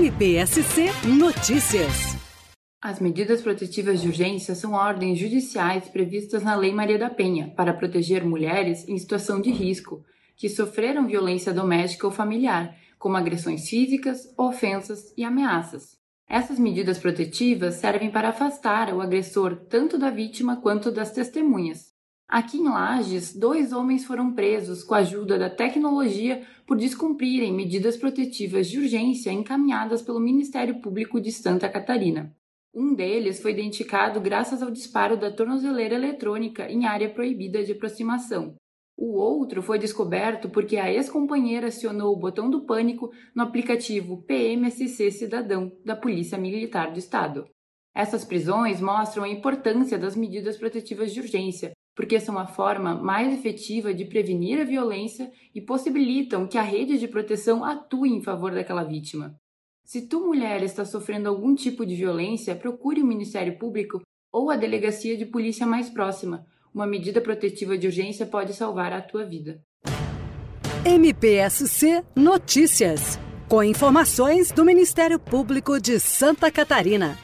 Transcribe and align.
MPSC 0.00 0.86
Notícias. 1.18 2.16
As 2.80 2.98
medidas 2.98 3.42
protetivas 3.42 4.00
de 4.00 4.08
urgência 4.08 4.54
são 4.54 4.72
ordens 4.72 5.18
judiciais 5.18 5.88
previstas 5.88 6.42
na 6.42 6.56
Lei 6.56 6.72
Maria 6.72 6.98
da 6.98 7.10
Penha 7.10 7.52
para 7.54 7.74
proteger 7.74 8.24
mulheres 8.24 8.88
em 8.88 8.96
situação 8.96 9.42
de 9.42 9.50
risco 9.50 10.02
que 10.34 10.48
sofreram 10.48 11.06
violência 11.06 11.52
doméstica 11.52 12.06
ou 12.06 12.12
familiar, 12.14 12.74
como 12.98 13.18
agressões 13.18 13.68
físicas, 13.68 14.32
ofensas 14.38 15.12
e 15.18 15.22
ameaças. 15.22 15.98
Essas 16.26 16.58
medidas 16.58 16.96
protetivas 16.96 17.74
servem 17.74 18.10
para 18.10 18.30
afastar 18.30 18.94
o 18.94 19.02
agressor 19.02 19.54
tanto 19.68 19.98
da 19.98 20.08
vítima 20.08 20.62
quanto 20.62 20.90
das 20.90 21.12
testemunhas. 21.12 21.92
Aqui 22.30 22.58
em 22.58 22.68
Lages, 22.68 23.34
dois 23.34 23.72
homens 23.72 24.04
foram 24.04 24.32
presos 24.32 24.84
com 24.84 24.94
a 24.94 24.98
ajuda 24.98 25.36
da 25.36 25.50
tecnologia 25.50 26.46
por 26.64 26.76
descumprirem 26.76 27.52
medidas 27.52 27.96
protetivas 27.96 28.68
de 28.68 28.78
urgência 28.78 29.32
encaminhadas 29.32 30.00
pelo 30.00 30.20
Ministério 30.20 30.80
Público 30.80 31.20
de 31.20 31.32
Santa 31.32 31.68
Catarina. 31.68 32.32
Um 32.72 32.94
deles 32.94 33.42
foi 33.42 33.50
identificado 33.50 34.20
graças 34.20 34.62
ao 34.62 34.70
disparo 34.70 35.16
da 35.16 35.32
tornozeleira 35.32 35.96
eletrônica 35.96 36.70
em 36.70 36.86
área 36.86 37.10
proibida 37.10 37.64
de 37.64 37.72
aproximação. 37.72 38.54
O 38.96 39.18
outro 39.18 39.60
foi 39.60 39.80
descoberto 39.80 40.48
porque 40.48 40.76
a 40.76 40.88
ex-companheira 40.88 41.66
acionou 41.66 42.14
o 42.14 42.20
botão 42.20 42.48
do 42.48 42.64
pânico 42.64 43.10
no 43.34 43.42
aplicativo 43.42 44.22
PMSC 44.22 45.10
Cidadão 45.10 45.72
da 45.84 45.96
Polícia 45.96 46.38
Militar 46.38 46.92
do 46.92 46.98
Estado. 47.00 47.44
Essas 47.92 48.24
prisões 48.24 48.80
mostram 48.80 49.24
a 49.24 49.28
importância 49.28 49.98
das 49.98 50.14
medidas 50.14 50.56
protetivas 50.56 51.12
de 51.12 51.18
urgência, 51.18 51.72
porque 52.00 52.18
são 52.18 52.38
a 52.38 52.46
forma 52.46 52.94
mais 52.94 53.30
efetiva 53.30 53.92
de 53.92 54.06
prevenir 54.06 54.58
a 54.58 54.64
violência 54.64 55.30
e 55.54 55.60
possibilitam 55.60 56.46
que 56.46 56.56
a 56.56 56.62
rede 56.62 56.98
de 56.98 57.06
proteção 57.06 57.62
atue 57.62 58.08
em 58.08 58.22
favor 58.22 58.52
daquela 58.52 58.82
vítima. 58.82 59.34
Se 59.84 60.08
tu, 60.08 60.26
mulher, 60.26 60.62
está 60.62 60.82
sofrendo 60.82 61.28
algum 61.28 61.54
tipo 61.54 61.84
de 61.84 61.94
violência, 61.94 62.56
procure 62.56 63.02
o 63.02 63.06
Ministério 63.06 63.58
Público 63.58 64.00
ou 64.32 64.48
a 64.48 64.56
delegacia 64.56 65.14
de 65.14 65.26
polícia 65.26 65.66
mais 65.66 65.90
próxima. 65.90 66.46
Uma 66.74 66.86
medida 66.86 67.20
protetiva 67.20 67.76
de 67.76 67.86
urgência 67.86 68.24
pode 68.24 68.54
salvar 68.54 68.94
a 68.94 69.02
tua 69.02 69.26
vida. 69.26 69.60
MPSC 70.82 72.02
Notícias. 72.16 73.18
Com 73.46 73.62
informações 73.62 74.50
do 74.50 74.64
Ministério 74.64 75.18
Público 75.18 75.78
de 75.78 76.00
Santa 76.00 76.50
Catarina. 76.50 77.18